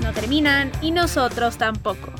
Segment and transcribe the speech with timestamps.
[0.00, 2.12] no terminan y nosotros tampoco.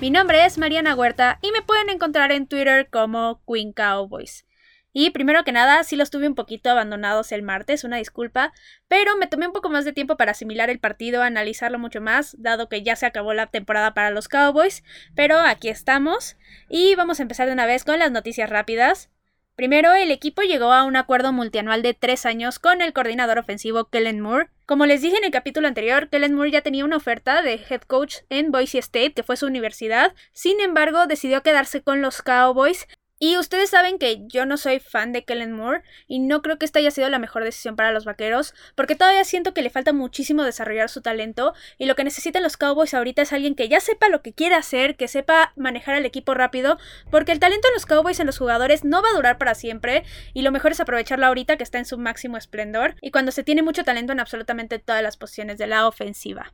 [0.00, 4.46] Mi nombre es Mariana Huerta y me pueden encontrar en Twitter como Queen Cowboys.
[4.94, 8.54] Y primero que nada, sí los tuve un poquito abandonados el martes, una disculpa,
[8.88, 12.34] pero me tomé un poco más de tiempo para asimilar el partido, analizarlo mucho más,
[12.38, 14.82] dado que ya se acabó la temporada para los Cowboys,
[15.14, 16.36] pero aquí estamos
[16.70, 19.10] y vamos a empezar de una vez con las noticias rápidas.
[19.54, 23.84] Primero, el equipo llegó a un acuerdo multianual de tres años con el coordinador ofensivo
[23.90, 24.48] Kellen Moore.
[24.64, 27.82] Como les dije en el capítulo anterior, Kellen Moore ya tenía una oferta de head
[27.82, 30.14] coach en Boise State, que fue su universidad.
[30.32, 32.88] Sin embargo, decidió quedarse con los Cowboys
[33.24, 36.64] y ustedes saben que yo no soy fan de Kellen Moore y no creo que
[36.64, 39.92] esta haya sido la mejor decisión para los vaqueros, porque todavía siento que le falta
[39.92, 43.78] muchísimo desarrollar su talento y lo que necesitan los Cowboys ahorita es alguien que ya
[43.78, 46.78] sepa lo que quiere hacer, que sepa manejar el equipo rápido,
[47.12, 50.02] porque el talento de los Cowboys en los jugadores no va a durar para siempre
[50.34, 53.44] y lo mejor es aprovecharlo ahorita que está en su máximo esplendor y cuando se
[53.44, 56.52] tiene mucho talento en absolutamente todas las posiciones de la ofensiva.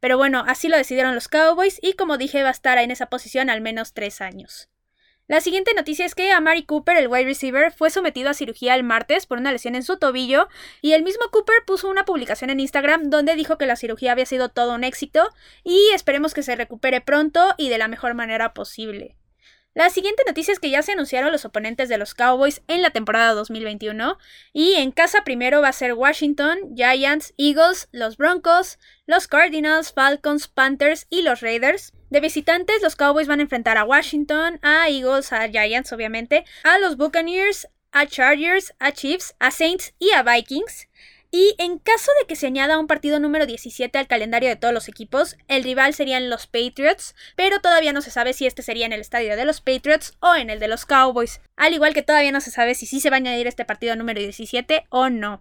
[0.00, 3.06] Pero bueno, así lo decidieron los Cowboys y como dije va a estar en esa
[3.06, 4.69] posición al menos tres años.
[5.30, 8.82] La siguiente noticia es que Amari Cooper, el wide receiver, fue sometido a cirugía el
[8.82, 10.48] martes por una lesión en su tobillo
[10.82, 14.26] y el mismo Cooper puso una publicación en Instagram donde dijo que la cirugía había
[14.26, 15.30] sido todo un éxito
[15.62, 19.19] y esperemos que se recupere pronto y de la mejor manera posible.
[19.72, 22.90] La siguiente noticia es que ya se anunciaron los oponentes de los Cowboys en la
[22.90, 24.18] temporada 2021
[24.52, 30.48] y en casa primero va a ser Washington, Giants, Eagles, los Broncos, los Cardinals, Falcons,
[30.48, 31.92] Panthers y los Raiders.
[32.10, 36.80] De visitantes, los Cowboys van a enfrentar a Washington, a Eagles, a Giants obviamente, a
[36.80, 40.88] los Buccaneers, a Chargers, a Chiefs, a Saints y a Vikings.
[41.32, 44.74] Y en caso de que se añada un partido número 17 al calendario de todos
[44.74, 48.86] los equipos, el rival serían los Patriots, pero todavía no se sabe si este sería
[48.86, 52.02] en el estadio de los Patriots o en el de los Cowboys, al igual que
[52.02, 55.08] todavía no se sabe si sí se va a añadir este partido número 17 o
[55.08, 55.40] no.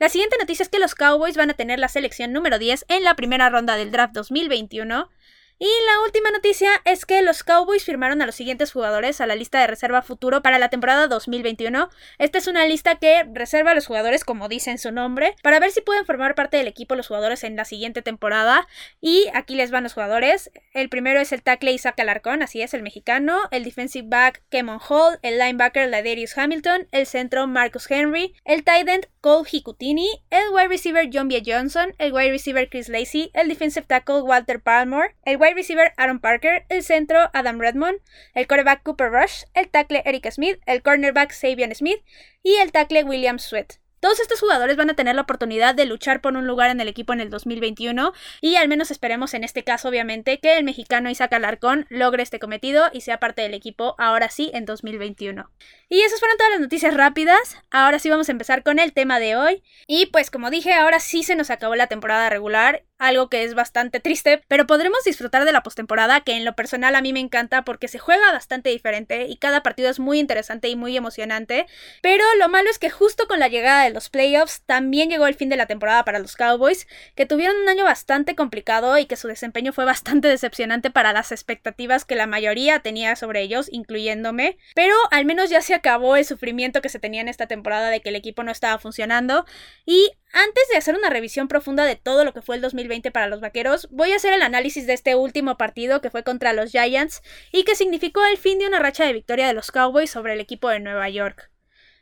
[0.00, 3.04] La siguiente noticia es que los Cowboys van a tener la selección número 10 en
[3.04, 5.08] la primera ronda del draft 2021,
[5.58, 9.36] y la última noticia es que los Cowboys firmaron a los siguientes jugadores a la
[9.36, 11.88] lista de reserva futuro para la temporada 2021.
[12.18, 15.60] Esta es una lista que reserva a los jugadores, como dice en su nombre, para
[15.60, 18.66] ver si pueden formar parte del equipo los jugadores en la siguiente temporada.
[19.00, 20.50] Y aquí les van los jugadores.
[20.74, 23.40] El primero es el tackle Isaac Alarcón, así es, el mexicano.
[23.50, 25.18] El defensive back Kemon Hall.
[25.22, 26.88] El linebacker Ladarius Hamilton.
[26.92, 28.34] El centro Marcus Henry.
[28.44, 30.08] El tight end Cole Hikutini.
[30.30, 31.42] El wide receiver John B.
[31.44, 31.94] Johnson.
[31.98, 33.30] El wide receiver Chris Lacey.
[33.34, 35.14] El defensive tackle Walter Palmore.
[35.24, 37.98] El wide receiver Aaron Parker, el centro Adam Redmond,
[38.34, 42.00] el quarterback Cooper Rush, el tackle Eric Smith, el cornerback Sabian Smith
[42.42, 43.82] y el tackle William Sweat.
[44.02, 46.88] Todos estos jugadores van a tener la oportunidad de luchar por un lugar en el
[46.88, 51.08] equipo en el 2021 y al menos esperemos en este caso obviamente que el mexicano
[51.08, 55.48] Isaac Alarcón logre este cometido y sea parte del equipo ahora sí en 2021.
[55.88, 57.58] Y esas fueron todas las noticias rápidas.
[57.70, 59.62] Ahora sí vamos a empezar con el tema de hoy.
[59.86, 63.54] Y pues como dije, ahora sí se nos acabó la temporada regular algo que es
[63.54, 67.20] bastante triste, pero podremos disfrutar de la postemporada que en lo personal a mí me
[67.20, 71.66] encanta porque se juega bastante diferente y cada partido es muy interesante y muy emocionante,
[72.00, 75.34] pero lo malo es que justo con la llegada de los playoffs también llegó el
[75.34, 79.16] fin de la temporada para los Cowboys, que tuvieron un año bastante complicado y que
[79.16, 84.58] su desempeño fue bastante decepcionante para las expectativas que la mayoría tenía sobre ellos, incluyéndome,
[84.74, 88.00] pero al menos ya se acabó el sufrimiento que se tenía en esta temporada de
[88.00, 89.44] que el equipo no estaba funcionando.
[89.84, 93.28] Y antes de hacer una revisión profunda de todo lo que fue el 2020 para
[93.28, 96.70] los Vaqueros, voy a hacer el análisis de este último partido que fue contra los
[96.70, 97.22] Giants
[97.52, 100.40] y que significó el fin de una racha de victoria de los Cowboys sobre el
[100.40, 101.51] equipo de Nueva York.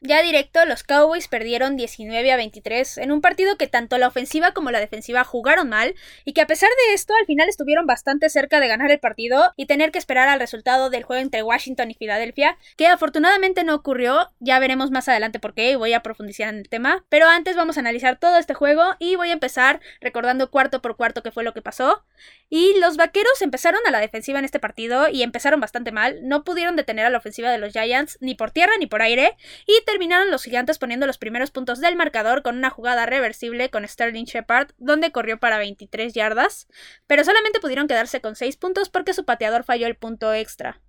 [0.02, 4.52] Ya directo, los Cowboys perdieron 19 a 23 en un partido que tanto la ofensiva
[4.52, 5.94] como la defensiva jugaron mal
[6.24, 9.52] y que a pesar de esto al final estuvieron bastante cerca de ganar el partido
[9.56, 13.74] y tener que esperar al resultado del juego entre Washington y Filadelfia, que afortunadamente no
[13.74, 17.28] ocurrió, ya veremos más adelante por qué y voy a profundizar en el tema, pero
[17.28, 21.22] antes vamos a analizar todo este juego y voy a empezar recordando cuarto por cuarto
[21.22, 22.06] qué fue lo que pasó.
[22.48, 26.42] Y los Vaqueros empezaron a la defensiva en este partido y empezaron bastante mal, no
[26.42, 29.36] pudieron detener a la ofensiva de los Giants ni por tierra ni por aire.
[29.66, 33.86] Y terminaron los gigantes poniendo los primeros puntos del marcador con una jugada reversible con
[33.86, 36.68] Sterling Shepard, donde corrió para 23 yardas,
[37.08, 40.80] pero solamente pudieron quedarse con 6 puntos porque su pateador falló el punto extra.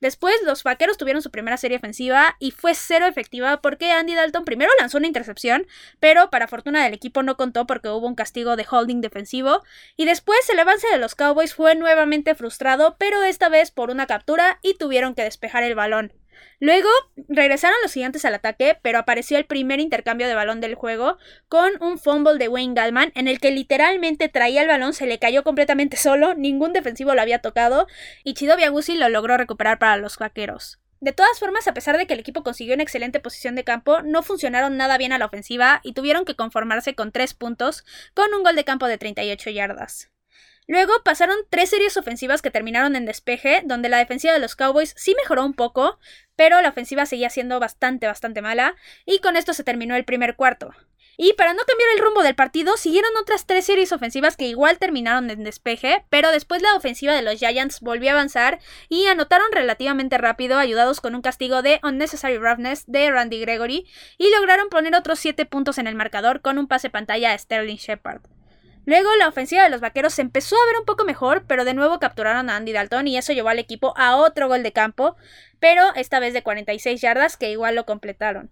[0.00, 4.44] Después, los vaqueros tuvieron su primera serie ofensiva y fue cero efectiva porque Andy Dalton
[4.44, 5.66] primero lanzó una intercepción,
[6.00, 9.62] pero para fortuna del equipo no contó porque hubo un castigo de holding defensivo.
[9.96, 14.06] Y después el avance de los Cowboys fue nuevamente frustrado, pero esta vez por una
[14.06, 16.12] captura y tuvieron que despejar el balón.
[16.58, 16.88] Luego
[17.28, 21.70] regresaron los gigantes al ataque, pero apareció el primer intercambio de balón del juego con
[21.80, 25.42] un fumble de Wayne Gallman en el que literalmente traía el balón, se le cayó
[25.42, 27.86] completamente solo, ningún defensivo lo había tocado
[28.24, 30.78] y Chido Biagusi lo logró recuperar para los vaqueros.
[31.00, 34.02] De todas formas, a pesar de que el equipo consiguió una excelente posición de campo,
[34.02, 38.34] no funcionaron nada bien a la ofensiva y tuvieron que conformarse con 3 puntos, con
[38.34, 40.10] un gol de campo de 38 yardas.
[40.66, 44.94] Luego pasaron tres series ofensivas que terminaron en despeje, donde la defensiva de los Cowboys
[44.96, 45.98] sí mejoró un poco,
[46.36, 50.36] pero la ofensiva seguía siendo bastante, bastante mala, y con esto se terminó el primer
[50.36, 50.72] cuarto.
[51.22, 54.78] Y para no cambiar el rumbo del partido, siguieron otras tres series ofensivas que igual
[54.78, 58.58] terminaron en despeje, pero después la ofensiva de los Giants volvió a avanzar
[58.88, 63.86] y anotaron relativamente rápido, ayudados con un castigo de Unnecessary Roughness de Randy Gregory,
[64.16, 67.76] y lograron poner otros 7 puntos en el marcador con un pase pantalla a Sterling
[67.76, 68.22] Shepard.
[68.86, 71.74] Luego la ofensiva de los vaqueros se empezó a ver un poco mejor, pero de
[71.74, 75.16] nuevo capturaron a Andy Dalton y eso llevó al equipo a otro gol de campo,
[75.58, 78.50] pero esta vez de 46 yardas que igual lo completaron.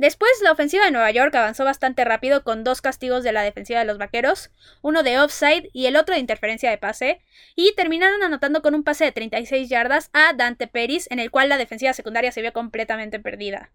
[0.00, 3.80] Después, la ofensiva de Nueva York avanzó bastante rápido con dos castigos de la defensiva
[3.80, 4.50] de los vaqueros,
[4.80, 7.20] uno de offside y el otro de interferencia de pase,
[7.54, 11.50] y terminaron anotando con un pase de 36 yardas a Dante Peris, en el cual
[11.50, 13.72] la defensiva secundaria se vio completamente perdida.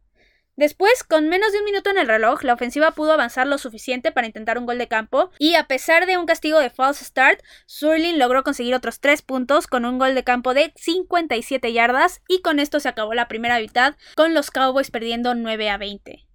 [0.58, 4.14] Después, con menos de un minuto en el reloj, la ofensiva pudo avanzar lo suficiente
[4.14, 7.42] para intentar un gol de campo y a pesar de un castigo de false start,
[7.66, 12.42] Surling logró conseguir otros 3 puntos con un gol de campo de 57 yardas y
[12.42, 16.26] con esto se acabó la primera mitad con los Cowboys perdiendo 9 a 20.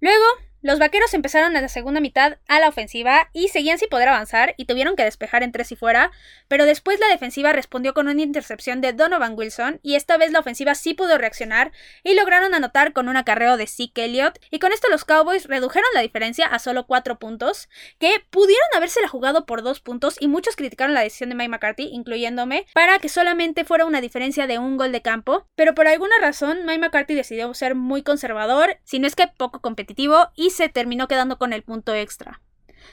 [0.00, 0.24] Luego,
[0.60, 4.54] los vaqueros empezaron en la segunda mitad a la ofensiva y seguían sin poder avanzar
[4.56, 6.10] y tuvieron que despejar en tres y fuera,
[6.48, 10.40] pero después la defensiva respondió con una intercepción de Donovan Wilson y esta vez la
[10.40, 11.72] ofensiva sí pudo reaccionar
[12.02, 14.38] y lograron anotar con un acarreo de Zeke Elliott.
[14.50, 17.68] Y con esto los Cowboys redujeron la diferencia a solo cuatro puntos,
[17.98, 21.88] que pudieron habérsela jugado por dos puntos y muchos criticaron la decisión de Mike McCarthy,
[21.92, 26.14] incluyéndome, para que solamente fuera una diferencia de un gol de campo, pero por alguna
[26.20, 30.68] razón Mike McCarthy decidió ser muy conservador, si no es que poco competitivo y se
[30.68, 32.40] terminó quedando con el punto extra.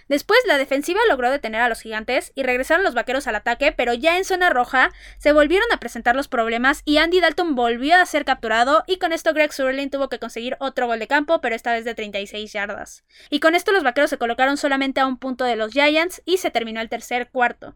[0.07, 3.93] Después la defensiva logró detener a los gigantes y regresaron los vaqueros al ataque, pero
[3.93, 8.05] ya en zona roja se volvieron a presentar los problemas y Andy Dalton volvió a
[8.05, 11.55] ser capturado y con esto Greg Surlin tuvo que conseguir otro gol de campo, pero
[11.55, 13.03] esta vez de 36 yardas.
[13.29, 16.37] Y con esto los vaqueros se colocaron solamente a un punto de los Giants y
[16.37, 17.75] se terminó el tercer cuarto.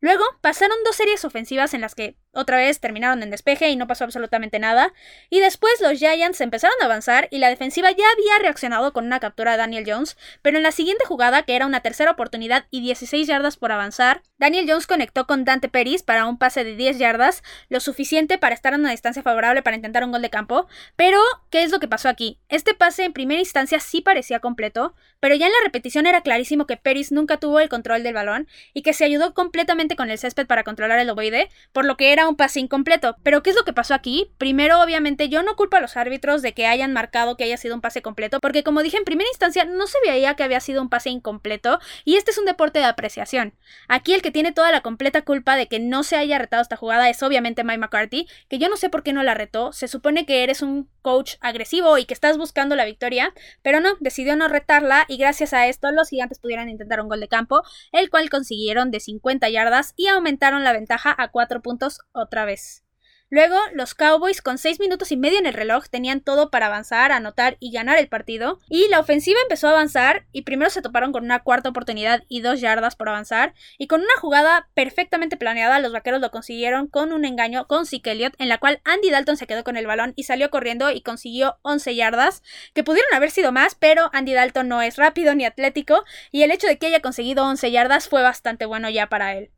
[0.00, 3.86] Luego pasaron dos series ofensivas en las que otra vez terminaron en despeje y no
[3.86, 4.92] pasó absolutamente nada.
[5.28, 9.20] Y después los Giants empezaron a avanzar y la defensiva ya había reaccionado con una
[9.20, 12.80] captura de Daniel Jones, pero en la siguiente jugada, que era una tercera oportunidad y
[12.80, 16.98] 16 yardas por avanzar, Daniel Jones conectó con Dante Peris para un pase de 10
[16.98, 20.68] yardas, lo suficiente para estar a una distancia favorable para intentar un gol de campo.
[20.96, 21.18] Pero,
[21.50, 22.38] ¿qué es lo que pasó aquí?
[22.48, 26.66] Este pase en primera instancia sí parecía completo, pero ya en la repetición era clarísimo
[26.66, 30.18] que Peris nunca tuvo el control del balón y que se ayudó completamente con el
[30.18, 33.16] césped para controlar el ovoide, por lo que era un pase incompleto.
[33.22, 34.32] Pero ¿qué es lo que pasó aquí?
[34.38, 37.74] Primero, obviamente, yo no culpo a los árbitros de que hayan marcado que haya sido
[37.74, 40.82] un pase completo, porque como dije en primera instancia, no se veía que había sido
[40.82, 43.54] un pase incompleto, y este es un deporte de apreciación.
[43.88, 46.76] Aquí el que tiene toda la completa culpa de que no se haya retado esta
[46.76, 49.88] jugada es obviamente Mike McCarthy, que yo no sé por qué no la retó, se
[49.88, 53.32] supone que eres un coach agresivo y que estás buscando la victoria,
[53.62, 57.20] pero no, decidió no retarla y gracias a esto los gigantes pudieron intentar un gol
[57.20, 62.00] de campo, el cual consiguieron de 50 yardas y aumentaron la ventaja a 4 puntos
[62.18, 62.84] otra vez.
[63.30, 67.12] Luego, los Cowboys, con 6 minutos y medio en el reloj, tenían todo para avanzar,
[67.12, 68.58] anotar y ganar el partido.
[68.70, 72.40] Y la ofensiva empezó a avanzar y primero se toparon con una cuarta oportunidad y
[72.40, 73.52] dos yardas por avanzar.
[73.76, 78.12] Y con una jugada perfectamente planeada, los vaqueros lo consiguieron con un engaño con Zeke
[78.12, 81.02] Elliott, en la cual Andy Dalton se quedó con el balón y salió corriendo y
[81.02, 85.44] consiguió 11 yardas, que pudieron haber sido más, pero Andy Dalton no es rápido ni
[85.44, 89.36] atlético, y el hecho de que haya conseguido 11 yardas fue bastante bueno ya para
[89.36, 89.50] él.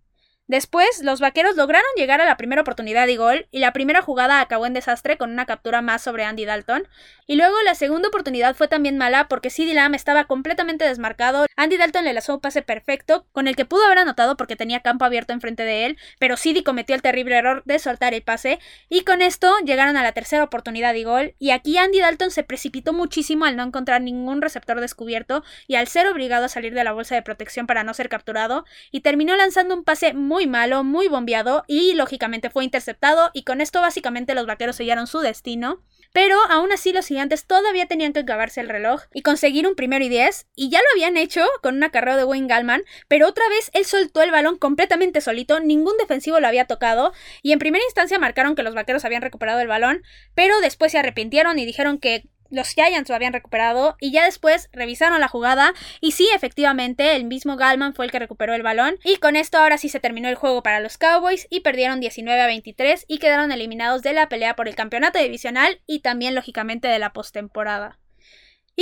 [0.50, 4.40] Después, los vaqueros lograron llegar a la primera oportunidad y gol, y la primera jugada
[4.40, 6.88] acabó en desastre con una captura más sobre Andy Dalton.
[7.28, 11.46] Y luego la segunda oportunidad fue también mala porque CD Lamb estaba completamente desmarcado.
[11.54, 14.80] Andy Dalton le lanzó un pase perfecto, con el que pudo haber anotado porque tenía
[14.80, 18.58] campo abierto enfrente de él, pero CD cometió el terrible error de soltar el pase,
[18.88, 22.42] y con esto llegaron a la tercera oportunidad y gol, y aquí Andy Dalton se
[22.42, 26.82] precipitó muchísimo al no encontrar ningún receptor descubierto y al ser obligado a salir de
[26.82, 30.46] la bolsa de protección para no ser capturado, y terminó lanzando un pase muy muy
[30.46, 35.18] malo, muy bombeado y lógicamente fue interceptado y con esto básicamente los vaqueros sellaron su
[35.18, 35.82] destino.
[36.14, 40.02] Pero aún así los gigantes todavía tenían que acabarse el reloj y conseguir un primero
[40.02, 43.46] y diez, y ya lo habían hecho con un acarreo de Wayne Gallman, pero otra
[43.50, 47.84] vez él soltó el balón completamente solito, ningún defensivo lo había tocado, y en primera
[47.84, 50.02] instancia marcaron que los vaqueros habían recuperado el balón,
[50.34, 54.68] pero después se arrepintieron y dijeron que los Giants lo habían recuperado y ya después
[54.72, 58.98] revisaron la jugada y sí, efectivamente, el mismo Galman fue el que recuperó el balón
[59.04, 62.40] y con esto ahora sí se terminó el juego para los Cowboys y perdieron 19
[62.40, 66.88] a 23 y quedaron eliminados de la pelea por el campeonato divisional y también lógicamente
[66.88, 67.99] de la postemporada.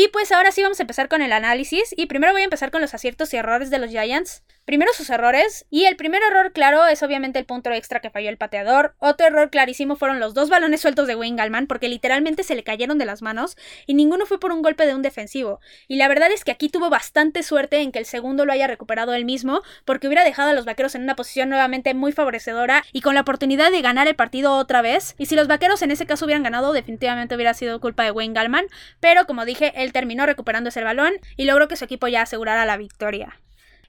[0.00, 2.70] Y pues ahora sí vamos a empezar con el análisis y primero voy a empezar
[2.70, 4.44] con los aciertos y errores de los Giants.
[4.64, 8.28] Primero sus errores y el primer error claro es obviamente el punto extra que falló
[8.28, 8.94] el pateador.
[8.98, 12.62] Otro error clarísimo fueron los dos balones sueltos de Wayne Gallman porque literalmente se le
[12.62, 15.58] cayeron de las manos y ninguno fue por un golpe de un defensivo.
[15.88, 18.66] Y la verdad es que aquí tuvo bastante suerte en que el segundo lo haya
[18.66, 22.84] recuperado él mismo porque hubiera dejado a los vaqueros en una posición nuevamente muy favorecedora
[22.92, 25.14] y con la oportunidad de ganar el partido otra vez.
[25.16, 28.34] Y si los vaqueros en ese caso hubieran ganado definitivamente hubiera sido culpa de Wayne
[28.34, 28.66] Gallman.
[29.00, 32.76] Pero como dije, terminó recuperando ese balón y logró que su equipo ya asegurara la
[32.76, 33.40] victoria.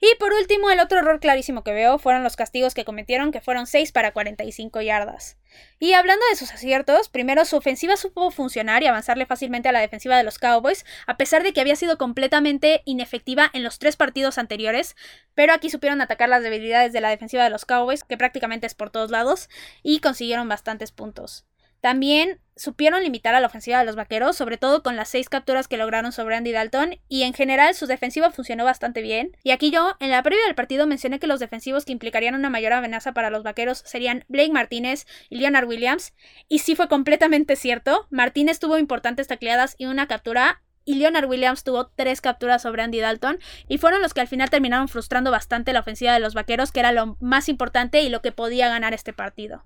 [0.01, 3.41] Y por último, el otro error clarísimo que veo fueron los castigos que cometieron, que
[3.41, 5.38] fueron 6 para 45 yardas.
[5.77, 9.82] Y hablando de sus aciertos, primero su ofensiva supo funcionar y avanzarle fácilmente a la
[9.82, 13.98] defensiva de los Cowboys, a pesar de que había sido completamente inefectiva en los tres
[13.98, 14.96] partidos anteriores,
[15.34, 18.75] pero aquí supieron atacar las debilidades de la defensiva de los Cowboys, que prácticamente es
[18.75, 19.50] por todos lados,
[19.84, 21.46] y consiguieron bastantes puntos.
[21.81, 25.69] También supieron limitar a la ofensiva de los vaqueros, sobre todo con las seis capturas
[25.69, 29.38] que lograron sobre Andy Dalton, y en general su defensiva funcionó bastante bien.
[29.43, 32.50] Y aquí yo, en la previa del partido, mencioné que los defensivos que implicarían una
[32.50, 36.13] mayor amenaza para los vaqueros serían Blake Martínez y Leonard Williams,
[36.50, 38.07] y sí fue completamente cierto.
[38.09, 43.00] Martínez tuvo importantes tacleadas y una captura, y Leonard Williams tuvo tres capturas sobre Andy
[43.00, 46.71] Dalton y fueron los que al final terminaron frustrando bastante la ofensiva de los vaqueros,
[46.71, 49.63] que era lo más importante y lo que podía ganar este partido.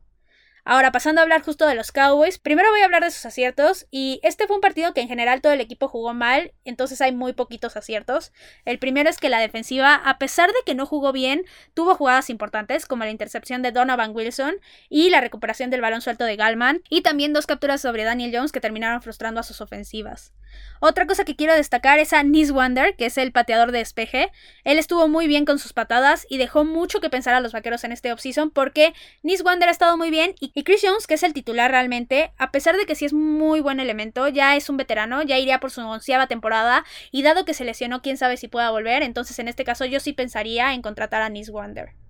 [0.66, 3.86] Ahora, pasando a hablar justo de los Cowboys, primero voy a hablar de sus aciertos
[3.92, 7.12] y este fue un partido que en general todo el equipo jugó mal, entonces hay
[7.12, 8.32] muy poquitos aciertos.
[8.64, 11.44] El primero es que la defensiva, a pesar de que no jugó bien,
[11.74, 14.56] tuvo jugadas importantes como la intercepción de Donovan Wilson
[14.88, 18.54] y la recuperación del balón suelto de Galman y también dos capturas sobre Daniel Jones
[18.54, 20.32] que terminaron frustrando a sus ofensivas.
[20.80, 24.32] Otra cosa que quiero destacar es a Nis Wander, que es el pateador de despeje.
[24.66, 27.86] Él estuvo muy bien con sus patadas y dejó mucho que pensar a los vaqueros
[27.86, 31.24] en este offseason porque Nis Wander ha estado muy bien y Chris Jones, que es
[31.24, 34.76] el titular realmente, a pesar de que sí es muy buen elemento, ya es un
[34.76, 38.50] veterano, ya iría por su onceava temporada y dado que se lesionó, quién sabe si
[38.50, 42.03] pueda volver, entonces en este caso yo sí pensaría en contratar a Nis Wander.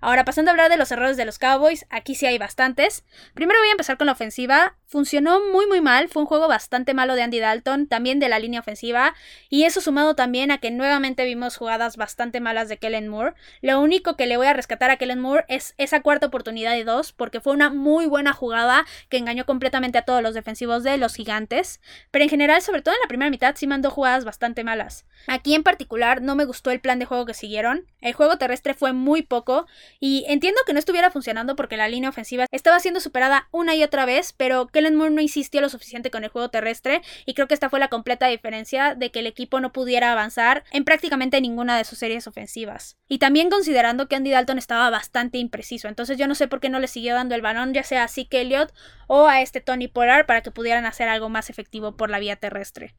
[0.00, 3.04] Ahora, pasando a hablar de los errores de los Cowboys, aquí sí hay bastantes.
[3.34, 4.76] Primero voy a empezar con la ofensiva.
[4.86, 8.38] Funcionó muy muy mal, fue un juego bastante malo de Andy Dalton, también de la
[8.38, 9.14] línea ofensiva,
[9.48, 13.34] y eso sumado también a que nuevamente vimos jugadas bastante malas de Kellen Moore.
[13.62, 16.84] Lo único que le voy a rescatar a Kellen Moore es esa cuarta oportunidad de
[16.84, 20.98] dos, porque fue una muy buena jugada que engañó completamente a todos los defensivos de
[20.98, 21.80] los gigantes,
[22.12, 25.04] pero en general, sobre todo en la primera mitad, sí mandó jugadas bastante malas.
[25.26, 28.74] Aquí en particular no me gustó el plan de juego que siguieron, el juego terrestre
[28.74, 29.66] fue muy poco,
[30.00, 33.82] y entiendo que no estuviera funcionando porque la línea ofensiva estaba siendo superada una y
[33.82, 37.48] otra vez, pero Kellen Moore no insistió lo suficiente con el juego terrestre y creo
[37.48, 41.40] que esta fue la completa diferencia de que el equipo no pudiera avanzar en prácticamente
[41.40, 42.96] ninguna de sus series ofensivas.
[43.08, 46.68] Y también considerando que Andy Dalton estaba bastante impreciso, entonces yo no sé por qué
[46.68, 48.72] no le siguió dando el balón ya sea a Zeke Elliott
[49.06, 52.36] o a este Tony Pollard para que pudieran hacer algo más efectivo por la vía
[52.36, 52.94] terrestre.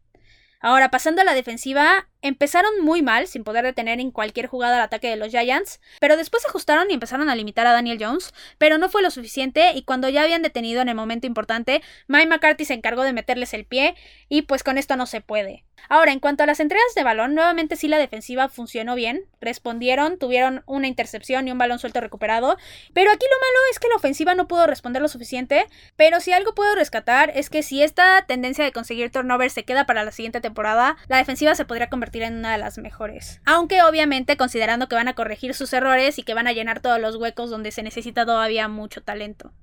[0.60, 4.82] Ahora, pasando a la defensiva, empezaron muy mal, sin poder detener en cualquier jugada el
[4.82, 8.80] ataque de los Giants, pero después ajustaron y empezaron a limitar a Daniel Jones, pero
[8.80, 12.66] no fue lo suficiente y cuando ya habían detenido en el momento importante, Mike McCarthy
[12.66, 13.96] se encargó de meterles el pie
[14.30, 15.67] y pues con esto no se puede.
[15.90, 20.18] Ahora, en cuanto a las entregas de balón, nuevamente sí la defensiva funcionó bien, respondieron,
[20.18, 22.58] tuvieron una intercepción y un balón suelto recuperado,
[22.94, 26.34] pero aquí lo malo es que la ofensiva no pudo responder lo suficiente, pero si
[26.34, 30.12] algo puedo rescatar es que si esta tendencia de conseguir turnover se queda para la
[30.12, 33.42] siguiente temporada, la defensiva se podría convertir en una de las mejores.
[33.46, 37.00] Aunque obviamente considerando que van a corregir sus errores y que van a llenar todos
[37.00, 39.54] los huecos donde se necesita todavía mucho talento.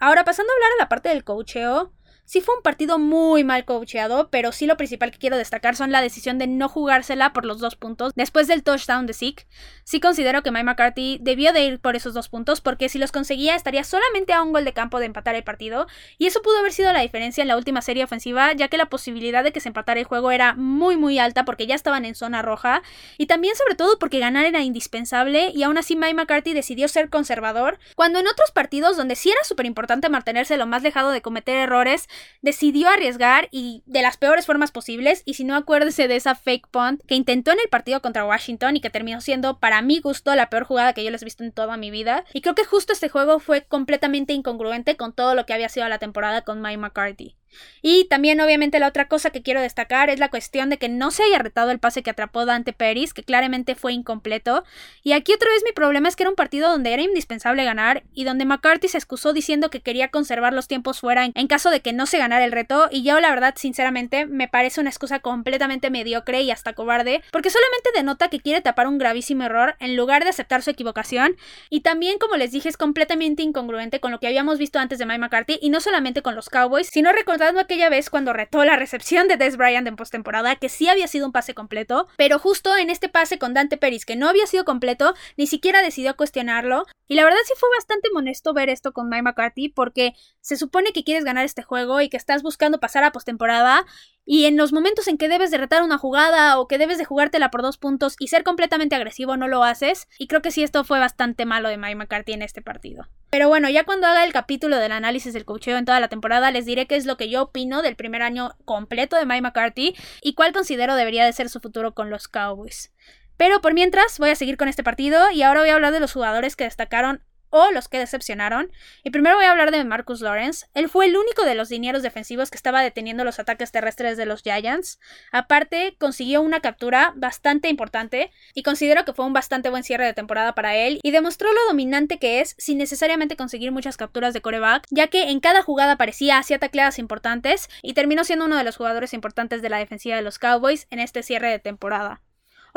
[0.00, 1.92] Ahora pasando a hablar a la parte del coacheo,
[2.28, 5.92] Sí fue un partido muy mal coacheado, pero sí lo principal que quiero destacar son
[5.92, 9.46] la decisión de no jugársela por los dos puntos después del touchdown de Zeke.
[9.84, 13.12] Sí considero que Mike McCarthy debió de ir por esos dos puntos porque si los
[13.12, 15.86] conseguía estaría solamente a un gol de campo de empatar el partido
[16.18, 18.90] y eso pudo haber sido la diferencia en la última serie ofensiva ya que la
[18.90, 22.14] posibilidad de que se empatara el juego era muy muy alta porque ya estaban en
[22.14, 22.82] zona roja
[23.16, 27.08] y también sobre todo porque ganar era indispensable y aún así Mike McCarthy decidió ser
[27.08, 31.22] conservador cuando en otros partidos donde sí era súper importante mantenerse lo más lejado de
[31.22, 32.06] cometer errores
[32.42, 35.22] decidió arriesgar y de las peores formas posibles.
[35.24, 38.76] Y si no, acuérdese de esa fake punt que intentó en el partido contra Washington
[38.76, 41.44] y que terminó siendo, para mi gusto, la peor jugada que yo les he visto
[41.44, 42.24] en toda mi vida.
[42.32, 45.88] Y creo que justo este juego fue completamente incongruente con todo lo que había sido
[45.88, 47.36] la temporada con Mike McCarthy.
[47.82, 51.10] Y también, obviamente, la otra cosa que quiero destacar es la cuestión de que no
[51.10, 54.64] se haya retado el pase que atrapó Dante Peris, que claramente fue incompleto.
[55.02, 58.02] Y aquí otra vez mi problema es que era un partido donde era indispensable ganar
[58.12, 61.80] y donde McCarthy se excusó diciendo que quería conservar los tiempos fuera en caso de
[61.80, 62.88] que no se ganara el reto.
[62.90, 67.50] Y yo, la verdad, sinceramente, me parece una excusa completamente mediocre y hasta cobarde, porque
[67.50, 71.36] solamente denota que quiere tapar un gravísimo error en lugar de aceptar su equivocación.
[71.70, 75.06] Y también, como les dije, es completamente incongruente con lo que habíamos visto antes de
[75.06, 78.76] Mike McCarthy y no solamente con los Cowboys, sino recordando aquella vez cuando retó la
[78.76, 82.76] recepción de Des Bryant en postemporada, que sí había sido un pase completo, pero justo
[82.76, 86.84] en este pase con Dante Peris, que no había sido completo, ni siquiera decidió cuestionarlo.
[87.06, 90.92] Y la verdad sí fue bastante molesto ver esto con Mike McCarthy, porque se supone
[90.92, 93.86] que quieres ganar este juego y que estás buscando pasar a postemporada
[94.30, 97.06] y en los momentos en que debes de retar una jugada o que debes de
[97.06, 100.06] jugártela por dos puntos y ser completamente agresivo no lo haces.
[100.18, 103.08] Y creo que sí esto fue bastante malo de Mike McCarthy en este partido.
[103.30, 106.50] Pero bueno, ya cuando haga el capítulo del análisis del cocheo en toda la temporada
[106.50, 109.96] les diré qué es lo que yo opino del primer año completo de Mike McCarthy
[110.20, 112.92] y cuál considero debería de ser su futuro con los Cowboys.
[113.38, 116.00] Pero por mientras voy a seguir con este partido y ahora voy a hablar de
[116.00, 118.70] los jugadores que destacaron o los que decepcionaron.
[119.02, 120.66] Y primero voy a hablar de Marcus Lawrence.
[120.74, 124.26] Él fue el único de los dineros defensivos que estaba deteniendo los ataques terrestres de
[124.26, 124.98] los Giants.
[125.32, 130.14] Aparte, consiguió una captura bastante importante y considero que fue un bastante buen cierre de
[130.14, 134.40] temporada para él y demostró lo dominante que es sin necesariamente conseguir muchas capturas de
[134.40, 138.64] coreback, ya que en cada jugada parecía hacía tacleadas importantes y terminó siendo uno de
[138.64, 142.20] los jugadores importantes de la defensiva de los Cowboys en este cierre de temporada.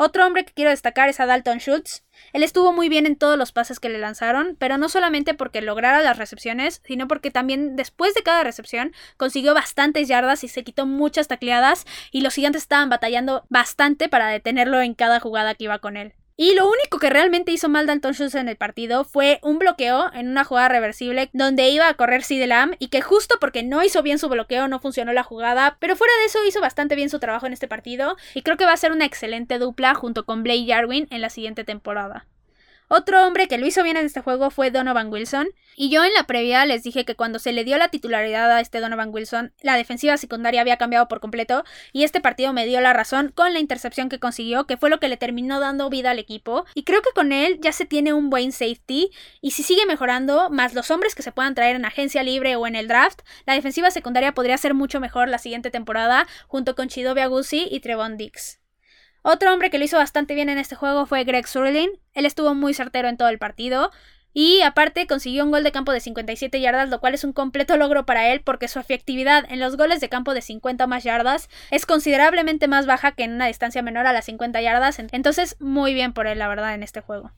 [0.04, 2.02] Otro hombre que quiero destacar es a Dalton Schultz.
[2.32, 5.62] Él estuvo muy bien en todos los pases que le lanzaron, pero no solamente porque
[5.62, 10.64] lograra las recepciones, sino porque también después de cada recepción consiguió bastantes yardas y se
[10.64, 15.64] quitó muchas tacleadas y los gigantes estaban batallando bastante para detenerlo en cada jugada que
[15.64, 16.14] iba con él.
[16.36, 20.10] Y lo único que realmente hizo mal Dalton Schultz en el partido fue un bloqueo
[20.14, 24.02] en una jugada reversible donde iba a correr Lamb y que justo porque no hizo
[24.02, 27.18] bien su bloqueo no funcionó la jugada, pero fuera de eso hizo bastante bien su
[27.18, 30.42] trabajo en este partido y creo que va a ser una excelente dupla junto con
[30.42, 32.26] Blake Jarwin en la siguiente temporada.
[32.94, 35.48] Otro hombre que lo hizo bien en este juego fue Donovan Wilson.
[35.76, 38.60] Y yo en la previa les dije que cuando se le dio la titularidad a
[38.60, 41.64] este Donovan Wilson, la defensiva secundaria había cambiado por completo.
[41.94, 45.00] Y este partido me dio la razón con la intercepción que consiguió, que fue lo
[45.00, 46.66] que le terminó dando vida al equipo.
[46.74, 49.10] Y creo que con él ya se tiene un buen safety.
[49.40, 52.66] Y si sigue mejorando, más los hombres que se puedan traer en agencia libre o
[52.66, 56.88] en el draft, la defensiva secundaria podría ser mucho mejor la siguiente temporada, junto con
[56.88, 58.61] Chidobe Agusi y Trevon Dix.
[59.22, 61.90] Otro hombre que lo hizo bastante bien en este juego fue Greg Surlin.
[62.12, 63.90] Él estuvo muy certero en todo el partido.
[64.34, 67.76] Y aparte consiguió un gol de campo de 57 yardas, lo cual es un completo
[67.76, 71.50] logro para él porque su efectividad en los goles de campo de 50 más yardas
[71.70, 74.98] es considerablemente más baja que en una distancia menor a las 50 yardas.
[74.98, 77.32] Entonces, muy bien por él, la verdad, en este juego.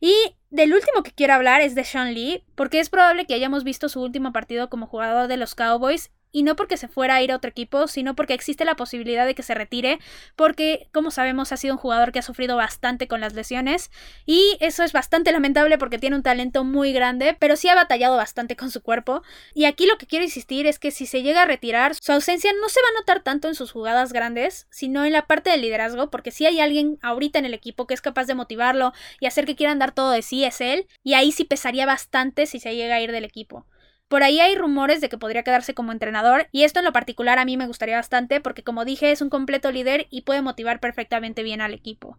[0.00, 0.14] Y
[0.48, 3.90] del último que quiero hablar es de Sean Lee, porque es probable que hayamos visto
[3.90, 7.32] su último partido como jugador de los Cowboys y no porque se fuera a ir
[7.32, 9.98] a otro equipo, sino porque existe la posibilidad de que se retire,
[10.36, 13.90] porque como sabemos ha sido un jugador que ha sufrido bastante con las lesiones
[14.26, 18.16] y eso es bastante lamentable porque tiene un talento muy grande, pero sí ha batallado
[18.16, 19.22] bastante con su cuerpo
[19.54, 22.52] y aquí lo que quiero insistir es que si se llega a retirar, su ausencia
[22.60, 25.62] no se va a notar tanto en sus jugadas grandes, sino en la parte del
[25.62, 29.26] liderazgo, porque si hay alguien ahorita en el equipo que es capaz de motivarlo y
[29.26, 32.60] hacer que quieran dar todo de sí es él, y ahí sí pesaría bastante si
[32.60, 33.66] se llega a ir del equipo.
[34.10, 37.38] Por ahí hay rumores de que podría quedarse como entrenador y esto en lo particular
[37.38, 40.80] a mí me gustaría bastante porque como dije es un completo líder y puede motivar
[40.80, 42.18] perfectamente bien al equipo.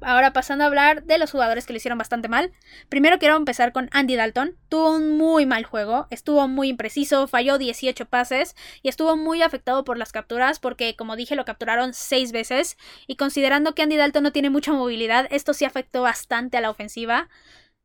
[0.00, 2.50] Ahora pasando a hablar de los jugadores que lo hicieron bastante mal.
[2.88, 4.56] Primero quiero empezar con Andy Dalton.
[4.68, 9.84] Tuvo un muy mal juego, estuvo muy impreciso, falló 18 pases y estuvo muy afectado
[9.84, 14.24] por las capturas porque como dije lo capturaron 6 veces y considerando que Andy Dalton
[14.24, 17.28] no tiene mucha movilidad, esto sí afectó bastante a la ofensiva.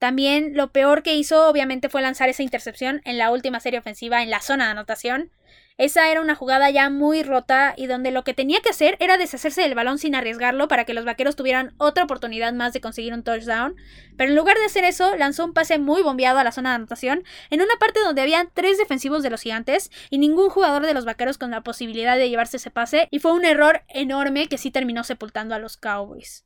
[0.03, 4.21] También lo peor que hizo obviamente fue lanzar esa intercepción en la última serie ofensiva
[4.21, 5.31] en la zona de anotación.
[5.77, 9.15] Esa era una jugada ya muy rota y donde lo que tenía que hacer era
[9.15, 13.13] deshacerse del balón sin arriesgarlo para que los vaqueros tuvieran otra oportunidad más de conseguir
[13.13, 13.77] un touchdown.
[14.17, 16.75] Pero en lugar de hacer eso, lanzó un pase muy bombeado a la zona de
[16.75, 20.93] anotación en una parte donde habían tres defensivos de los gigantes y ningún jugador de
[20.93, 24.57] los vaqueros con la posibilidad de llevarse ese pase y fue un error enorme que
[24.57, 26.43] sí terminó sepultando a los Cowboys.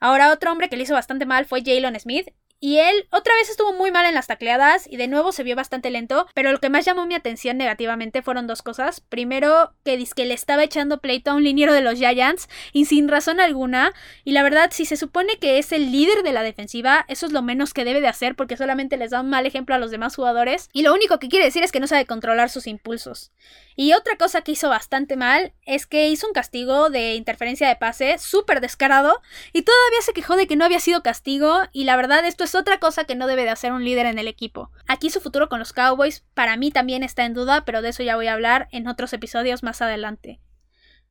[0.00, 2.28] Ahora otro hombre que le hizo bastante mal fue Jalen Smith.
[2.58, 5.54] Y él otra vez estuvo muy mal en las tacleadas y de nuevo se vio
[5.56, 9.00] bastante lento, pero lo que más llamó mi atención negativamente fueron dos cosas.
[9.00, 13.40] Primero, que le estaba echando pleito a un liniero de los Giants y sin razón
[13.40, 13.92] alguna.
[14.24, 17.32] Y la verdad, si se supone que es el líder de la defensiva, eso es
[17.32, 19.90] lo menos que debe de hacer porque solamente les da un mal ejemplo a los
[19.90, 20.68] demás jugadores.
[20.72, 23.32] Y lo único que quiere decir es que no sabe controlar sus impulsos.
[23.78, 27.76] Y otra cosa que hizo bastante mal es que hizo un castigo de interferencia de
[27.76, 29.20] pase súper descarado
[29.52, 32.54] y todavía se quejó de que no había sido castigo y la verdad esto es
[32.54, 34.70] otra cosa que no debe de hacer un líder en el equipo.
[34.88, 38.02] Aquí su futuro con los Cowboys para mí también está en duda, pero de eso
[38.02, 40.40] ya voy a hablar en otros episodios más adelante.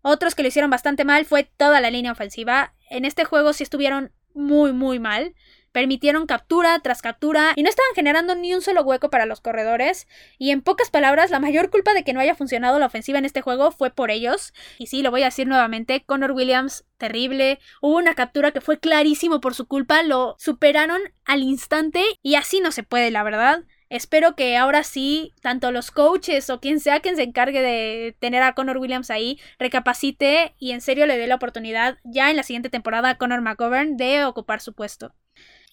[0.02, 2.74] Otros que lo hicieron bastante mal fue toda la línea ofensiva.
[2.90, 5.36] En este juego sí estuvieron muy muy mal
[5.76, 10.08] permitieron captura tras captura y no estaban generando ni un solo hueco para los corredores.
[10.38, 13.26] Y en pocas palabras, la mayor culpa de que no haya funcionado la ofensiva en
[13.26, 14.54] este juego fue por ellos.
[14.78, 17.60] Y sí, lo voy a decir nuevamente, Connor Williams, terrible.
[17.82, 22.62] Hubo una captura que fue clarísimo por su culpa, lo superaron al instante y así
[22.62, 23.66] no se puede, la verdad.
[23.90, 28.44] Espero que ahora sí, tanto los coaches o quien sea quien se encargue de tener
[28.44, 32.44] a Connor Williams ahí, recapacite y en serio le dé la oportunidad ya en la
[32.44, 35.14] siguiente temporada a Connor McGovern de ocupar su puesto.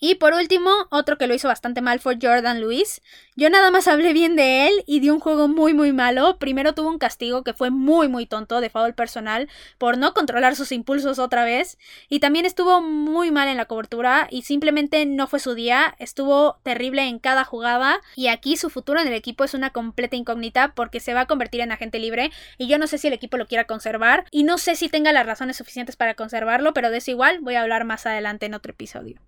[0.04, 3.00] Y por último, otro que lo hizo bastante mal fue Jordan Lewis.
[3.36, 6.40] Yo nada más hablé bien de él y dio un juego muy muy malo.
[6.40, 10.56] Primero tuvo un castigo que fue muy muy tonto de foul personal por no controlar
[10.56, 11.78] sus impulsos otra vez.
[12.08, 15.94] Y también estuvo muy mal en la cobertura y simplemente no fue su día.
[16.00, 20.16] Estuvo terrible en cada jugada y aquí su futuro en el equipo es una completa
[20.16, 23.14] incógnita porque se va a convertir en agente libre y yo no sé si el
[23.14, 26.90] equipo lo quiera conservar y no sé si tenga las razones suficientes para conservarlo, pero
[26.90, 29.20] de eso igual voy a hablar más adelante en otro episodio.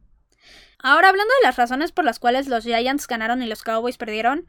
[0.79, 4.47] Ahora, hablando de las razones por las cuales los Giants ganaron y los Cowboys perdieron,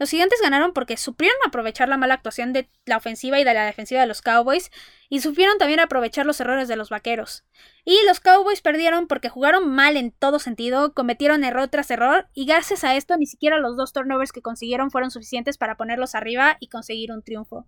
[0.00, 3.66] los Gigantes ganaron porque supieron aprovechar la mala actuación de la ofensiva y de la
[3.66, 4.70] defensiva de los Cowboys
[5.10, 7.44] y supieron también aprovechar los errores de los Vaqueros.
[7.84, 12.46] Y los Cowboys perdieron porque jugaron mal en todo sentido, cometieron error tras error y
[12.46, 16.56] gracias a esto ni siquiera los dos turnovers que consiguieron fueron suficientes para ponerlos arriba
[16.60, 17.66] y conseguir un triunfo.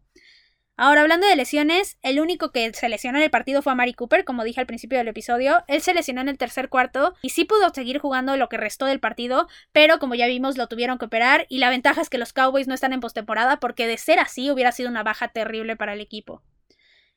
[0.85, 3.95] Ahora, hablando de lesiones, el único que se lesionó en el partido fue a Mari
[3.95, 5.63] Cooper, como dije al principio del episodio.
[5.69, 8.87] Él se lesionó en el tercer cuarto y sí pudo seguir jugando lo que restó
[8.87, 11.47] del partido, pero como ya vimos, lo tuvieron que operar.
[11.49, 14.51] Y la ventaja es que los Cowboys no están en postemporada, porque de ser así
[14.51, 16.43] hubiera sido una baja terrible para el equipo.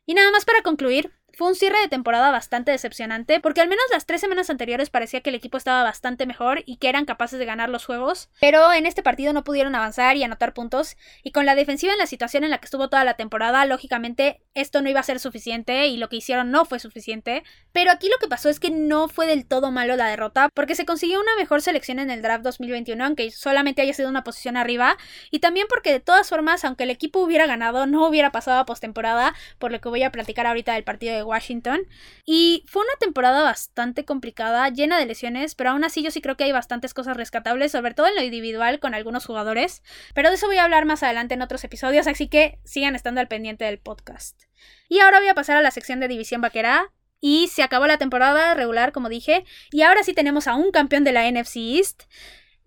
[0.06, 3.84] Y nada más para concluir, fue un cierre de temporada bastante decepcionante, porque al menos
[3.92, 7.40] las tres semanas anteriores parecía que el equipo estaba bastante mejor y que eran capaces
[7.40, 11.32] de ganar los juegos, pero en este partido no pudieron avanzar y anotar puntos, y
[11.32, 14.82] con la defensiva en la situación en la que estuvo toda la temporada, lógicamente esto
[14.82, 17.44] no iba a ser suficiente y lo que hicieron no fue suficiente,
[17.74, 20.76] pero aquí lo que pasó es que no fue del todo malo la derrota, porque
[20.76, 24.56] se consiguió una mejor selección en el draft 2021, aunque solamente haya sido una posición
[24.56, 24.98] arriba,
[25.32, 28.66] y también porque de todas formas, aunque el equipo hubiera ganado, no hubiera pasado a
[28.66, 31.82] postemporada, por lo que voy a platicar ahorita del partido de Washington.
[32.26, 36.38] Y fue una temporada bastante complicada, llena de lesiones, pero aún así yo sí creo
[36.38, 39.84] que hay bastantes cosas rescatables, sobre todo en lo individual con algunos jugadores.
[40.14, 43.22] Pero de eso voy a hablar más adelante en otros episodios, así que sigan estando
[43.22, 44.44] al pendiente del podcast.
[44.88, 46.92] Y ahora voy a pasar a la sección de División Vaquera.
[47.22, 49.46] Y se acabó la temporada regular, como dije.
[49.72, 52.04] Y ahora sí tenemos a un campeón de la NFC East.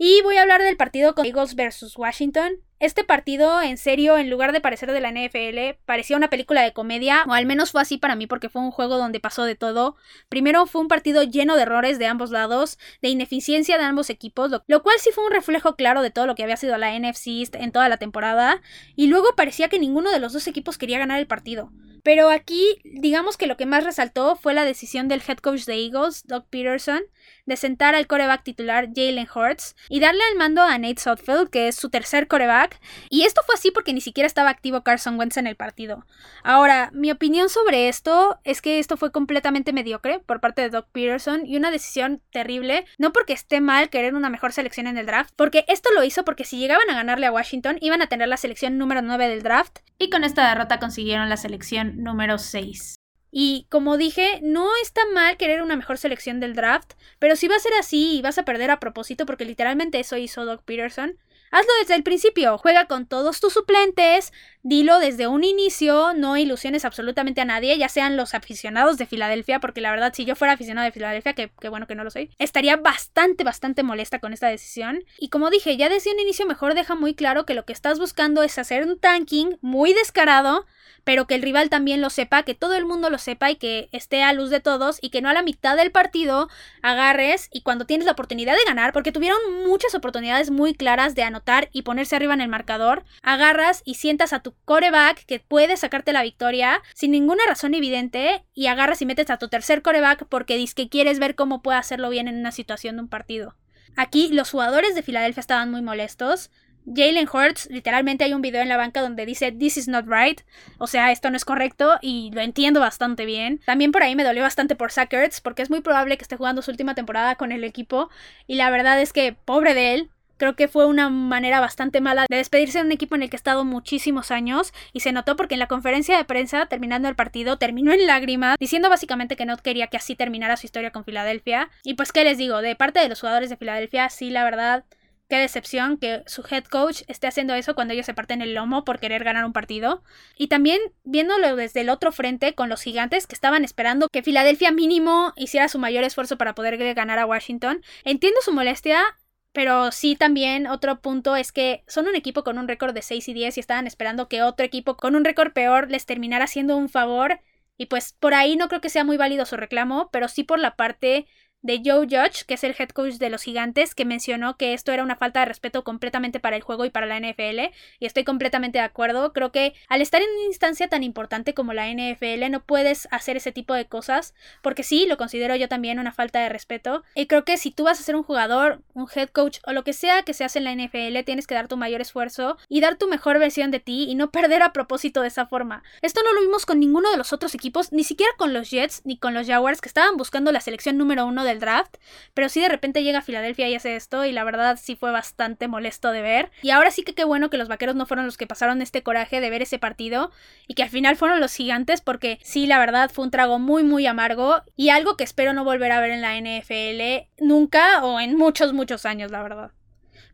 [0.01, 2.61] Y voy a hablar del partido con Eagles versus Washington.
[2.79, 6.73] Este partido, en serio, en lugar de parecer de la NFL, parecía una película de
[6.73, 9.57] comedia, o al menos fue así para mí porque fue un juego donde pasó de
[9.57, 9.97] todo.
[10.29, 14.53] Primero fue un partido lleno de errores de ambos lados, de ineficiencia de ambos equipos,
[14.69, 17.53] lo, cual sí fue un reflejo claro de todo lo que había sido la NFC
[17.55, 18.63] en toda la temporada,
[18.95, 21.73] y luego parecía que ninguno de los dos equipos quería ganar el partido.
[22.05, 25.85] Pero aquí, digamos que lo que más resaltó fue la decisión del head coach de
[25.85, 27.03] Eagles, Doug Peterson,
[27.47, 31.69] de sentar al coreback titular Jalen Hurts y darle el mando a Nate Southfield, que
[31.69, 32.81] es su tercer coreback.
[33.11, 36.05] Y esto fue así porque ni siquiera estaba activo Carson Wentz en el partido.
[36.43, 40.87] Ahora, mi opinión sobre esto es que esto fue completamente mediocre por parte de Doug
[40.93, 45.07] Peterson y una decisión terrible, no porque esté mal querer una mejor selección en el
[45.07, 48.29] draft, porque esto lo hizo porque si llegaban a ganarle a Washington iban a tener
[48.29, 52.99] la selección número 9 del draft y con esta derrota consiguieron la selección número 6.
[53.31, 57.57] Y como dije, no está mal querer una mejor selección del draft, pero si va
[57.57, 61.19] a ser así y vas a perder a propósito, porque literalmente eso hizo Doug Peterson,
[61.51, 64.33] hazlo desde el principio, juega con todos tus suplentes,
[64.69, 69.61] dilo desde un inicio, no ilusiones absolutamente a nadie, ya sean los aficionados de Filadelfia,
[69.61, 72.31] porque la verdad, si yo fuera aficionado de Filadelfia, que, bueno que no lo soy,
[72.39, 75.05] estaría bastante, bastante molesta con esta decisión.
[75.19, 77.99] Y como dije, ya desde un inicio mejor deja muy claro que lo que estás
[77.99, 80.67] buscando es hacer un tanking muy descarado
[81.09, 83.89] pero que el rival también lo sepa, que todo el mundo lo sepa y que
[83.93, 86.51] esté a luz de todos y que no a la mitad del partido
[86.83, 91.23] agarres y cuando tienes la oportunidad de ganar, porque tuvieron muchas oportunidades muy claras de
[91.23, 95.77] anotar y ponerse arriba en el marcador, agarras y sientas a tu coreback que puede
[95.77, 100.27] sacarte la victoria sin ninguna razón evidente y agarras y metes a tu tercer coreback
[100.29, 103.57] porque dices que quieres ver cómo puede hacerlo bien en una situación de un partido.
[103.97, 106.51] Aquí los jugadores de Filadelfia estaban muy molestos,
[106.95, 110.41] Jalen Hurts, literalmente hay un video en la banca donde dice This is not right,
[110.79, 113.61] o sea, esto no es correcto y lo entiendo bastante bien.
[113.67, 116.63] También por ahí me dolió bastante por Zach porque es muy probable que esté jugando
[116.63, 118.09] su última temporada con el equipo
[118.47, 122.27] y la verdad es que pobre de él, creo que fue una manera bastante mala
[122.29, 125.37] de despedirse de un equipo en el que ha estado muchísimos años y se notó
[125.37, 129.45] porque en la conferencia de prensa terminando el partido terminó en lágrimas diciendo básicamente que
[129.45, 132.77] no quería que así terminara su historia con Filadelfia y pues qué les digo de
[132.77, 134.85] parte de los jugadores de Filadelfia sí la verdad
[135.29, 138.87] Qué decepción que su head coach esté haciendo eso cuando ellos se parten el lomo
[138.87, 140.03] por querer ganar un partido.
[140.39, 144.73] Y también viéndolo desde el otro frente con los gigantes que estaban esperando que Filadelfia
[144.73, 147.83] mínimo hiciera su mayor esfuerzo para poder ganar a Washington.
[148.05, 149.03] Entiendo su molestia,
[149.53, 153.29] pero sí también otro punto es que son un equipo con un récord de 6
[153.29, 156.77] y 10 y estaban esperando que otro equipo con un récord peor les terminara haciendo
[156.77, 157.41] un favor.
[157.77, 160.59] Y pues por ahí no creo que sea muy válido su reclamo, pero sí por
[160.59, 161.27] la parte
[161.63, 164.93] de Joe Judge, que es el head coach de los gigantes, que mencionó que esto
[164.93, 168.25] era una falta de respeto completamente para el juego y para la NFL, y estoy
[168.25, 169.33] completamente de acuerdo.
[169.33, 173.37] Creo que al estar en una instancia tan importante como la NFL no puedes hacer
[173.37, 177.03] ese tipo de cosas, porque sí, lo considero yo también una falta de respeto.
[177.15, 179.85] Y creo que si tú vas a ser un jugador, un head coach o lo
[179.85, 182.81] que sea que se hace en la NFL, tienes que dar tu mayor esfuerzo y
[182.81, 185.83] dar tu mejor versión de ti y no perder a propósito de esa forma.
[186.03, 189.03] Esto no lo vimos con ninguno de los otros equipos, ni siquiera con los Jets
[189.05, 191.97] ni con los Jaguars que estaban buscando la selección número uno del draft,
[192.35, 195.11] pero sí de repente llega a Filadelfia y hace esto y la verdad sí fue
[195.11, 196.51] bastante molesto de ver.
[196.63, 199.03] Y ahora sí que qué bueno que los vaqueros no fueron los que pasaron este
[199.03, 200.31] coraje de ver ese partido
[200.67, 203.83] y que al final fueron los gigantes porque sí, la verdad fue un trago muy
[203.83, 208.21] muy amargo y algo que espero no volver a ver en la NFL nunca o
[208.21, 209.73] en muchos muchos años, la verdad.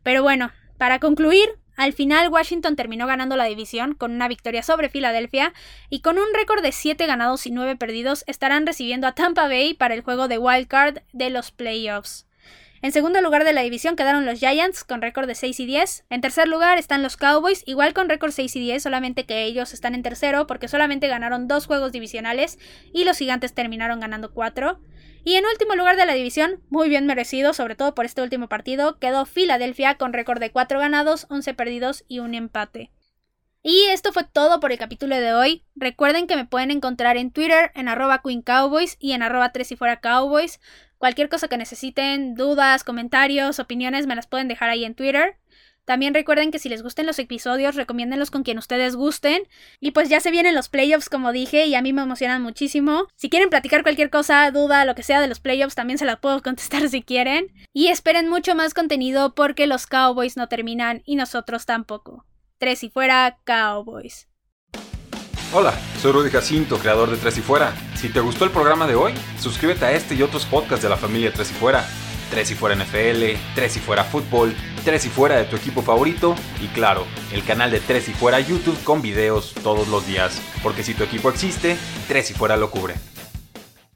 [0.03, 4.89] Pero bueno, para concluir, al final, Washington terminó ganando la división con una victoria sobre
[4.89, 5.53] Filadelfia
[5.89, 9.73] y con un récord de 7 ganados y 9 perdidos estarán recibiendo a Tampa Bay
[9.73, 12.25] para el juego de Wild Card de los playoffs.
[12.81, 16.05] En segundo lugar de la división quedaron los Giants con récord de 6 y 10.
[16.09, 19.73] En tercer lugar están los Cowboys, igual con récord 6 y 10, solamente que ellos
[19.73, 22.59] están en tercero porque solamente ganaron dos juegos divisionales
[22.93, 24.79] y los Gigantes terminaron ganando 4.
[25.25, 28.47] Y en último lugar de la división, muy bien merecido, sobre todo por este último
[28.47, 32.91] partido, quedó Filadelfia con récord de 4 ganados, 11 perdidos y un empate.
[33.63, 35.63] Y esto fue todo por el capítulo de hoy.
[35.75, 39.71] Recuerden que me pueden encontrar en Twitter en arroba Queen Cowboys y en arroba 3
[39.71, 40.59] y fuera Cowboys.
[40.99, 45.37] Cualquier cosa que necesiten, dudas, comentarios, opiniones, me las pueden dejar ahí en Twitter.
[45.85, 49.43] También recuerden que si les gusten los episodios, recomiéndenlos con quien ustedes gusten.
[49.79, 53.07] Y pues ya se vienen los playoffs, como dije, y a mí me emocionan muchísimo.
[53.15, 56.19] Si quieren platicar cualquier cosa, duda, lo que sea de los playoffs, también se la
[56.19, 57.53] puedo contestar si quieren.
[57.71, 62.25] Y esperen mucho más contenido porque los Cowboys no terminan y nosotros tampoco.
[62.57, 64.27] Tres y fuera, Cowboys.
[65.53, 67.73] Hola, soy Rudy Jacinto, creador de Tres y Fuera.
[67.95, 70.97] Si te gustó el programa de hoy, suscríbete a este y otros podcasts de la
[70.97, 71.85] familia Tres y Fuera.
[72.29, 76.35] Tres y Fuera NFL, Tres y Fuera Fútbol, Tres y Fuera de tu equipo favorito
[76.61, 80.41] y claro, el canal de Tres y Fuera YouTube con videos todos los días.
[80.63, 82.95] Porque si tu equipo existe, Tres y Fuera lo cubre.